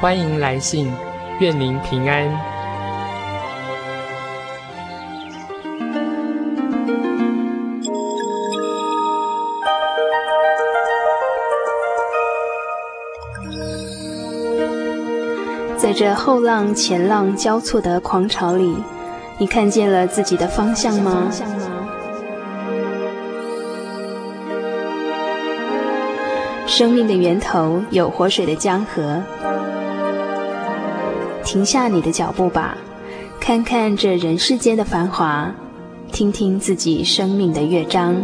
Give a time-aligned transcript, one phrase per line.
[0.00, 0.90] 欢迎来信，
[1.40, 2.26] 愿您平安。
[15.76, 18.74] 在这后浪前浪交错的狂潮里，
[19.36, 21.30] 你看见了自己的方向吗？
[26.66, 29.22] 生命的源头有活水的江河。
[31.50, 32.78] 停下你的脚步吧，
[33.40, 35.52] 看看这人世间的繁华，
[36.12, 38.14] 听听自己生命的乐章。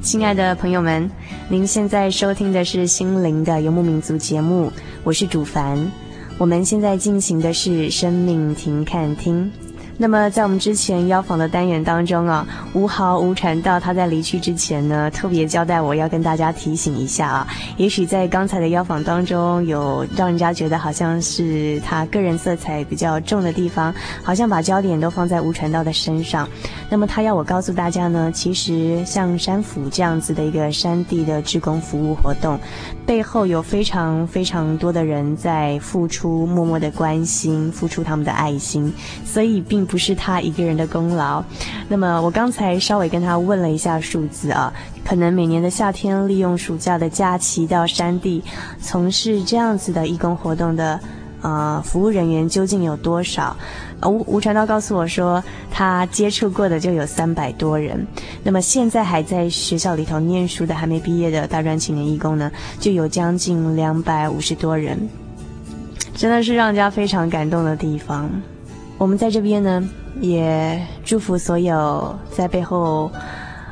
[0.00, 1.10] 亲爱的朋友们，
[1.50, 4.72] 您现在收听的是心灵的游牧民族节目，
[5.04, 6.05] 我是主凡。
[6.38, 9.50] 我们现在进行的是生命停看厅。
[9.98, 26.46] 那么，在我们之前邀访的单元当中啊，吴豪吴传道他在离去之前呢，特别交代我要跟大家提醒一下啊，也许在刚才的邀访当中有让人家觉得好像是他个人色彩比较重的地方，好像把焦点都放在吴传道的身上。
[26.90, 32.60] 那么他要我告诉大家呢，其实像山府这样子的一个山地的志工服务活动，
[33.06, 38.92] 背后有非常非常多的人在付出，默默的关心，付出他们的爱心，
[39.24, 39.85] 所以并。
[39.86, 41.42] 不是他一个人的功劳。
[41.88, 44.72] 那么我刚才稍微跟他问了一下数字啊，
[45.04, 48.42] 可能每年的夏天利用暑假的假期到山地
[48.80, 51.00] 从事这样子的义工活动的
[51.42, 53.56] 呃服务人员究竟有多少？
[54.02, 58.06] 吴吴传道告诉我说，他接触过的就有三百多人。
[58.42, 65.08] 那么现在还在学校里头念书的还没毕业的大专青年义工呢，就有将近两百五十多人，
[66.14, 68.30] 真的是让人家非常感动的地方。
[68.98, 69.88] 我们在这边呢，
[70.20, 73.10] 也祝福所有在背后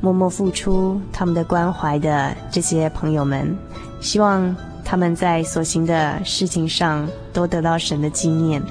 [0.00, 3.56] 默默付出他们的关怀的这些朋友们，
[4.00, 8.62] 希望他们在所行的事情上都得到神的纪念。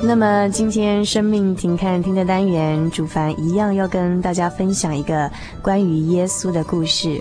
[0.00, 5.28] 那么今天生命停看听的单元，主凡一样要跟大家分享一个
[5.60, 7.20] 关于耶稣的故事。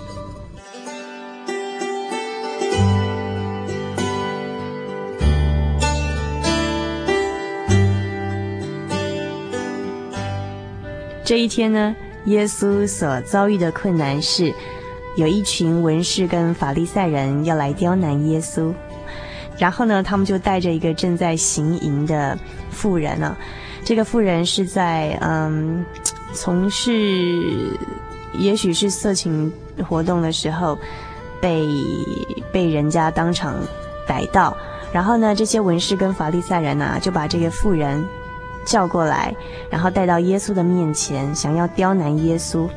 [11.34, 11.96] 这一天呢，
[12.26, 14.54] 耶稣所遭遇的困难是，
[15.18, 18.72] 有一群文士跟法利赛人要来刁难耶稣，
[19.58, 22.38] 然后呢，他们就带着一个正在行淫的
[22.70, 23.36] 妇人、啊，
[23.84, 25.84] 这个妇人是在嗯
[26.36, 26.92] 从事
[28.38, 29.52] 也许是色情
[29.90, 30.78] 活动的时候，
[31.42, 31.66] 被
[32.52, 33.56] 被人家当场
[34.08, 34.56] 逮到，
[34.92, 38.06] 然后呢，这些文士跟法利赛人呢、就把这个妇人。
[38.66, 39.36] 叫过来，
[39.70, 42.68] 然后带到耶稣的面前，想要刁难耶稣，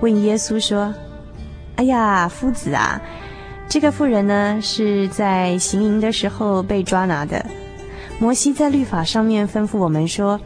[0.00, 0.94] 问耶稣说
[1.76, 3.00] ：“哎呀，夫子啊，
[3.68, 7.44] 这个妇人呢是在行淫的时候被抓拿的。
[8.18, 10.38] 摩西在律法上面吩咐我们说，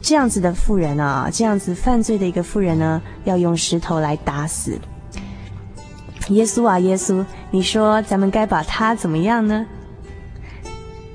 [0.00, 4.78] 这样子的妇人啊，这样子犯罪的一个妇人呢，要用石头来打死。
[6.28, 9.64] 耶稣啊，耶稣，你说咱们该把他怎么样呢？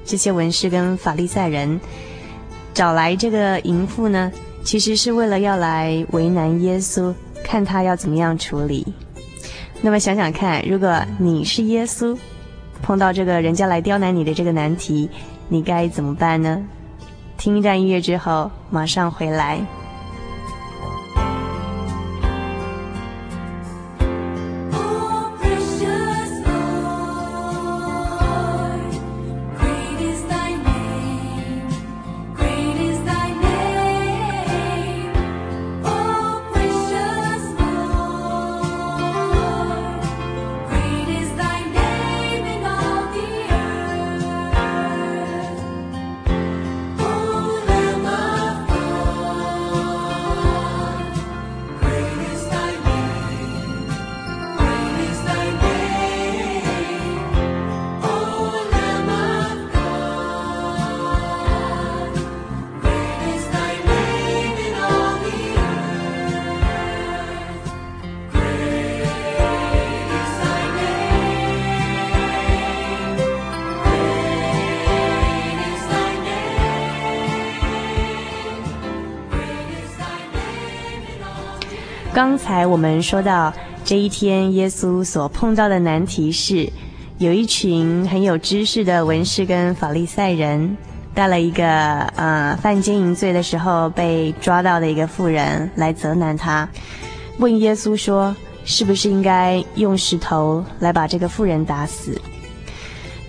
[0.06, 1.80] 这些文士跟法利赛人。”
[2.78, 4.32] 找来这个淫妇呢，
[4.64, 7.12] 其实是为了要来为难耶稣，
[7.44, 8.86] 看他要怎么样处理。
[9.82, 12.16] 那么想想看，如果你是耶稣，
[12.84, 15.10] 碰到这个人家来刁难你的这个难题，
[15.50, 16.64] 你该怎么办呢？
[17.36, 19.60] 听一段音乐之后，马上回来。
[82.18, 83.54] 刚才我们说到
[83.86, 86.68] 这一天，耶稣所碰到的难题是，
[87.20, 90.76] 有一群很有知识的文士跟法利赛人，
[91.14, 91.68] 带了一个
[92.16, 96.68] 呃犯奸淫罪的时候被抓到的一个妇人来责难他，
[97.38, 98.36] 问耶稣说，
[98.66, 102.20] 是不是应该用石头来把这个妇人打死？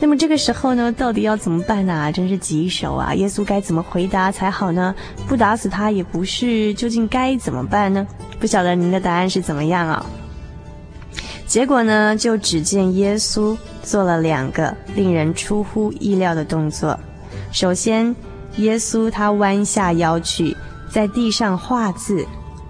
[0.01, 1.93] 那么这个时候呢，到底要怎么办呢？
[1.93, 2.11] 啊？
[2.11, 3.13] 真是棘手啊！
[3.13, 4.95] 耶稣该怎么回答才好呢？
[5.27, 8.07] 不打死他也不是，究竟该怎么办呢？
[8.41, 10.05] 不晓得您的答案是怎么样啊？
[11.47, 16.99] 结果呢，就只见耶稣做了两个令人出乎意料的动作。
[17.51, 18.15] 首先，
[18.57, 20.57] 耶稣他弯下腰去，
[20.91, 22.27] 在地上画字，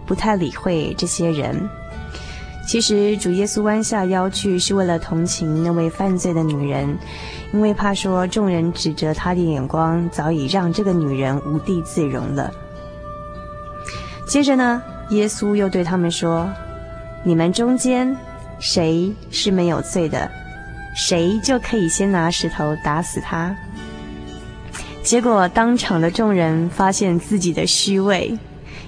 [0.07, 1.69] 不太理会这些人。
[2.67, 6.97] 其实主耶稣弯下腰去，是为了同情那位犯罪的女人，
[7.53, 12.53] 因为怕说众人指责他的眼光早已让这个女人无地自容了。
[14.29, 16.49] 接着呢，耶稣又对他们说
[17.25, 18.17] ：“你们中间
[18.59, 20.31] 谁是没有罪的，
[20.97, 23.55] 谁就可以先拿石头打死他。”
[25.03, 28.39] 结果当场的众人发现自己的虚伪，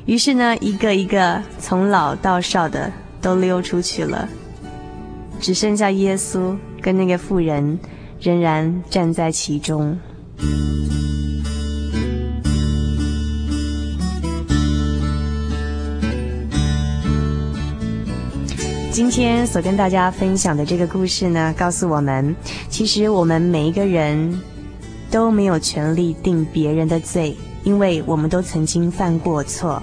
[0.07, 2.91] 于是呢，一个一个从老到少的。
[3.23, 4.27] 都溜出去了，
[5.39, 7.79] 只剩下耶稣跟那个妇人
[8.19, 9.95] 仍然站在其中。
[19.01, 22.37] 今天所跟大家分享的这个故事呢，告诉我们，
[22.69, 24.39] 其实我们每一个人
[25.11, 29.83] 都没有权利定别人的罪，因为我们都曾经犯过错。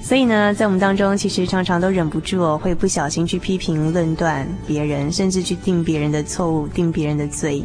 [0.00, 7.62] 所以呢，在我们当中，其实常常都忍不住，会不小心去批评、论断别人，甚至去定别人的错误、定别人的罪。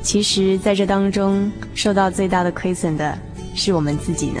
[0.00, 3.18] 其实，在这当中，受到最大的亏损的
[3.54, 4.40] 是我们自己呢。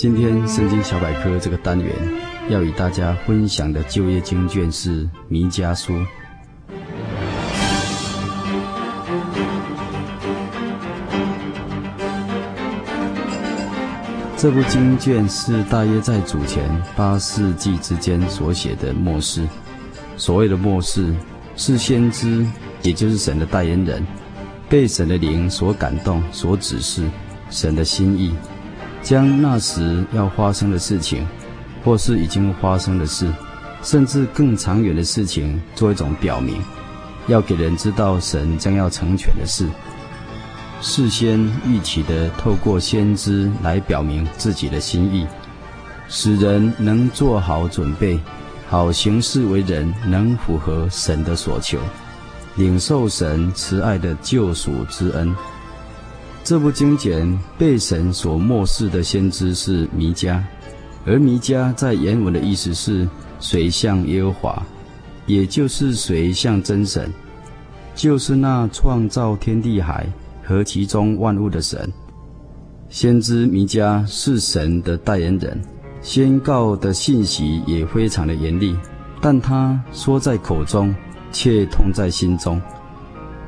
[0.00, 1.94] 今天圣经小百科这个单元
[2.48, 5.92] 要与大家分享的旧约经卷是弥迦书。
[14.38, 16.64] 这部经卷是大约在主前
[16.96, 19.46] 八世纪之间所写的末世。
[20.16, 21.14] 所谓的末世，
[21.56, 22.46] 是先知，
[22.80, 24.02] 也就是神的代言人，
[24.66, 27.06] 被神的灵所感动、所指示
[27.50, 28.34] 神的心意。
[29.02, 31.26] 将那时要发生的事情，
[31.84, 33.32] 或是已经发生的事，
[33.82, 36.60] 甚至更长远的事情，做一种表明，
[37.26, 39.66] 要给人知道神将要成全的事。
[40.82, 45.26] 事先预期的，透过先知来表明自己的心意，
[46.08, 48.18] 使人能做好准备，
[48.68, 51.78] 好行事为人，能符合神的所求，
[52.56, 55.34] 领受神慈爱的救赎之恩。
[56.50, 60.42] 这部经卷被神所默示的先知是弥迦，
[61.06, 64.62] 而弥迦在原文的意思是“谁像耶和华”，
[65.26, 67.08] 也就是谁像真神，
[67.94, 70.08] 就是那创造天地海
[70.42, 71.88] 和其中万物的神。
[72.88, 75.56] 先知弥迦是神的代言人，
[76.02, 78.76] 宣告的信息也非常的严厉，
[79.20, 80.92] 但他说在口中，
[81.30, 82.60] 却痛在心中，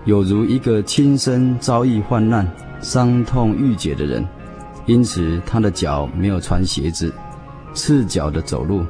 [0.04, 2.48] 有如一个亲身遭遇患难。
[2.82, 4.26] 伤痛欲绝的人，
[4.84, 7.12] 因此他的脚没有穿鞋子，
[7.72, 8.84] 赤脚的走路。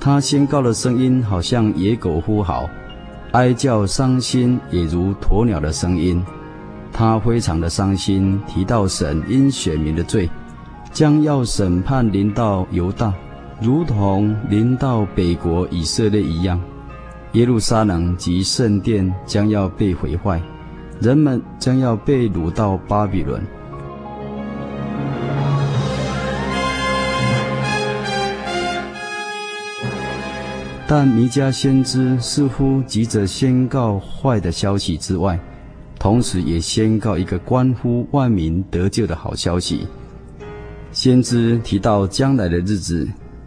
[0.00, 2.68] 他宣告的声音好像野狗呼嚎，
[3.32, 6.22] 哀叫伤心也如鸵鸟的声音。
[6.92, 10.28] 他非常的伤心，提到神因选民的罪，
[10.92, 13.12] 将要审判临到犹大，
[13.60, 16.58] 如同临到北国以色列一样。
[17.32, 20.40] 耶路撒冷及圣殿将要被毁坏。
[21.00, 23.42] 人们将要被掳到巴比伦。
[30.88, 35.36] 但弥迦先知似乎急着宣告坏的消息之外，
[35.98, 39.86] 同时也宣告一个关乎万民得救的好消息。
[40.92, 43.06] 先知提到将来的日子，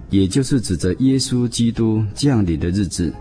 [0.09, 3.13] 也就是指着耶稣基督降临的日子，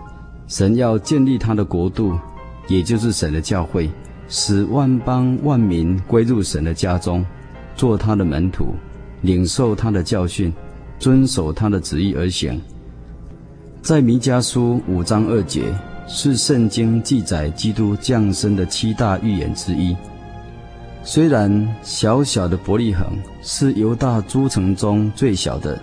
[0.49, 2.19] 神要建立他的国度，
[2.67, 3.89] 也就是神的教会，
[4.29, 7.25] 使万邦万民归入神的家中，
[7.75, 8.75] 做他的门徒，
[9.23, 10.53] 领受他的教训，
[10.99, 12.61] 遵守他的旨意而行。
[13.81, 15.63] 在弥迦书五章二节，
[16.07, 19.97] 是圣经记载基督降生的七大预言之一。
[21.03, 23.07] 虽然小小的伯利恒
[23.41, 25.81] 是犹大诸城中最小的，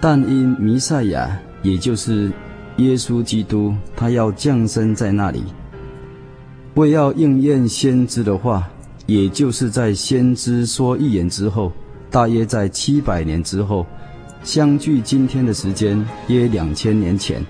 [0.00, 2.30] 但因弥赛亚，也就是
[2.76, 5.42] 耶稣基督，他要降生在那里，
[6.74, 8.68] 为要应验先知的话，
[9.06, 11.72] 也就是在先知说预言之后，
[12.10, 13.86] 大约在七百年之后。
[14.42, 17.42] 相距今天的时间约两千年前，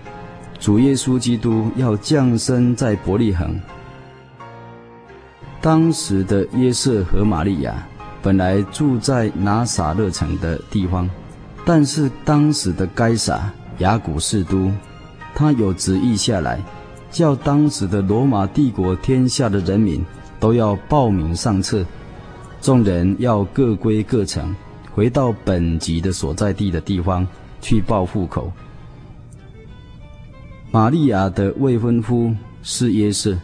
[0.60, 3.60] 主耶稣基督要降生在伯利恒。
[5.60, 7.84] 当时的约瑟和玛利亚
[8.22, 11.10] 本来住在拿撒勒城的地方，
[11.64, 14.70] 但是当时的该撒亚古士都，
[15.34, 16.62] 他有旨意下来，
[17.14, 20.04] 叫当时的罗马帝国天下的人民
[20.40, 21.86] 都要报名上册，
[22.60, 24.52] 众人要各归各城。
[24.92, 27.26] 回到本籍的所在地的地方
[27.60, 28.52] 去报户口。
[30.72, 33.36] 玛利亚的未婚夫是耶瑟，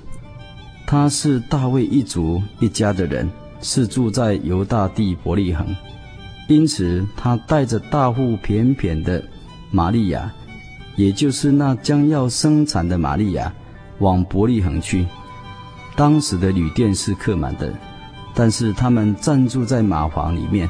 [0.84, 3.28] 他是大卫一族一家的人，
[3.62, 5.66] 是住在犹大地伯利恒，
[6.48, 9.22] 因此他带着大腹便便的
[9.70, 10.32] 玛利亚，
[10.96, 13.52] 也就是那将要生产的玛利亚，
[14.00, 15.06] 往伯利恒去。
[15.96, 17.72] 当时的旅店是客满的，
[18.34, 20.68] 但是他们暂住在马房里面。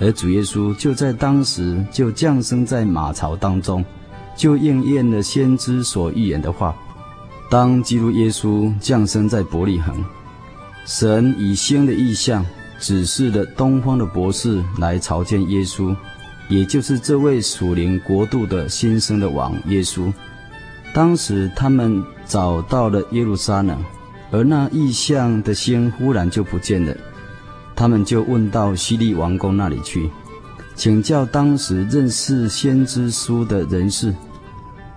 [0.00, 3.84] 而主耶稣就在当时就降生在马槽当中，
[4.36, 6.74] 就应验了先知所预言的话。
[7.48, 10.04] 当基督耶稣降生在伯利恒，
[10.84, 12.44] 神以星的意象
[12.80, 15.94] 指示了东方的博士来朝见耶稣，
[16.48, 20.12] 也就是这位属灵国度的新生的王耶稣。
[20.94, 23.76] 当时他们找到了耶路撒冷，
[24.30, 26.94] 而那异象的星忽然就不见了。
[27.74, 30.08] 他们就问到希律王宫那里去，
[30.76, 34.14] 请教当时认识先知书的人士，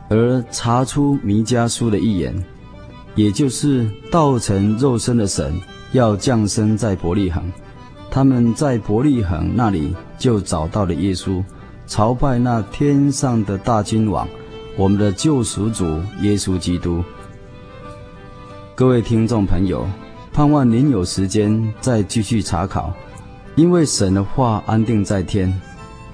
[0.08, 2.46] 而查出弥迦书的预言，
[3.16, 5.60] 也就是道成肉身的神
[5.94, 7.44] 要降生在伯利恒。
[8.12, 11.44] 他们在伯利恒那里就找到了耶稣，
[11.88, 14.28] 朝拜那天上的大君王，
[14.78, 17.04] 我们的救赎主耶稣基督。
[18.76, 19.86] 各位听众朋友。
[20.32, 22.94] 盼望您有时间再继续查考，
[23.56, 25.52] 因为神的话安定在天，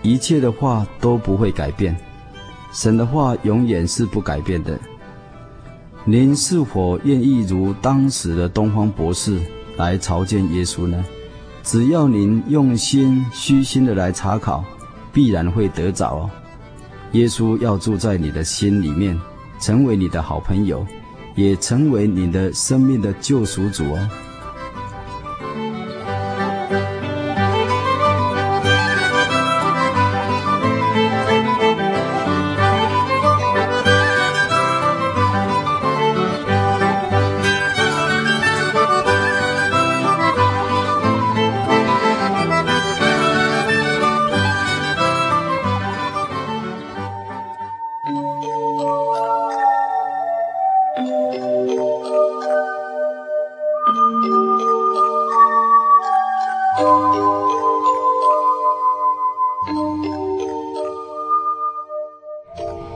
[0.02, 1.94] 一切的话都不会改变，
[2.72, 4.80] 神的话永远是不改变的。
[6.06, 9.42] 您是否愿意如当时的东方博士
[9.76, 11.04] 来朝见耶稣呢？
[11.64, 14.64] 只要您用心虚心的来查考，
[15.12, 16.30] 必然会得着哦。
[17.14, 19.20] 耶稣要住在你的心里面，
[19.60, 20.86] 成为你的好朋友。
[21.36, 24.10] 也成为你的生命的救赎主哦。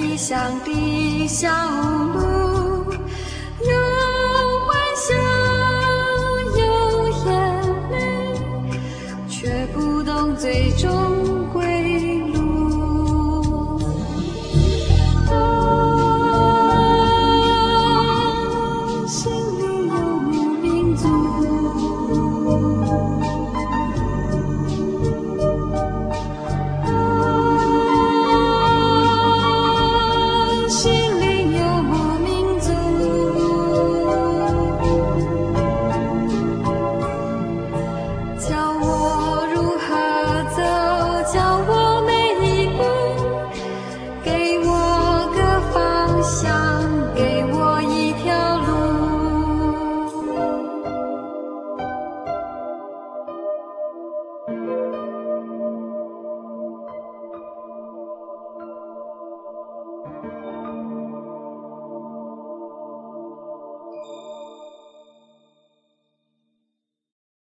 [0.00, 1.48] 异乡的小
[2.14, 2.49] 路。